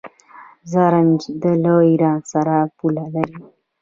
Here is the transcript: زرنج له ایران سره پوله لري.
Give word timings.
زرنج 0.71 1.19
له 1.63 1.73
ایران 1.89 2.19
سره 2.31 2.55
پوله 2.77 3.05
لري. 3.15 3.39